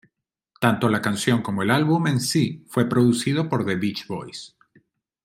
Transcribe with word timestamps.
Tanto 0.59 0.87
la 0.89 0.99
canción 0.99 1.43
como 1.43 1.61
el 1.61 1.69
álbum 1.69 2.07
en 2.07 2.19
sí 2.19 2.65
fue 2.69 2.89
producido 2.89 3.47
por 3.47 3.63
The 3.67 3.75
Beach 3.75 4.07
Boys. 4.07 4.57